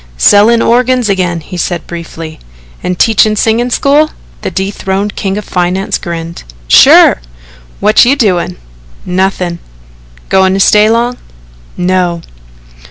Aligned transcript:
"Sellin' 0.17 0.63
organs 0.63 1.11
agin," 1.11 1.41
he 1.41 1.57
said 1.57 1.85
briefly. 1.85 2.39
"And 2.81 2.97
teaching 2.97 3.35
singing 3.35 3.69
school?" 3.69 4.09
The 4.41 4.49
dethroned 4.49 5.15
king 5.15 5.37
of 5.37 5.45
finance 5.45 5.99
grinned. 5.99 6.41
"Sure! 6.67 7.21
What 7.79 8.03
you 8.03 8.15
doin'?" 8.15 8.57
"Nothing." 9.05 9.59
"Goin' 10.29 10.55
to 10.55 10.59
stay 10.59 10.89
long?" 10.89 11.17
"No." 11.77 12.23